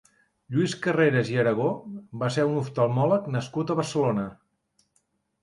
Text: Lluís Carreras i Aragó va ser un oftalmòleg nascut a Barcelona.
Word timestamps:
Lluís 0.53 0.71
Carreras 0.85 1.29
i 1.33 1.37
Aragó 1.43 1.67
va 2.23 2.31
ser 2.37 2.47
un 2.53 2.57
oftalmòleg 2.63 3.29
nascut 3.37 3.75
a 3.75 3.77
Barcelona. 3.83 4.27